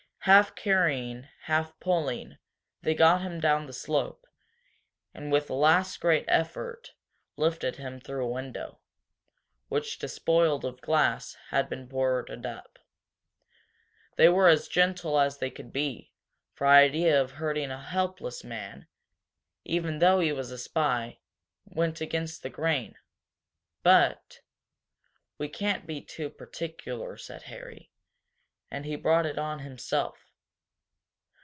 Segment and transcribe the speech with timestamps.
[0.25, 2.37] Half carrying, half pulling,
[2.83, 4.27] they got him down the slope,
[5.15, 6.91] and with a last great effort
[7.37, 8.81] lifted him through a window,
[9.67, 12.77] which, despoiled of glass, had been boarded up.
[14.15, 16.13] They were as gentle as they could be,
[16.53, 18.85] for the idea of hurting a helpless man,
[19.65, 21.17] even though he was a spy,
[21.65, 22.95] went against the grain.
[23.81, 24.41] But
[25.39, 27.87] "We can't be too particular," said Harry.
[28.73, 30.17] "And he brought it on himself.